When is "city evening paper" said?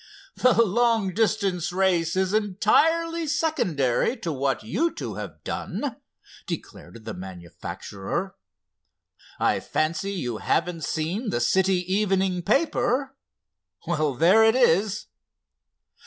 11.39-13.15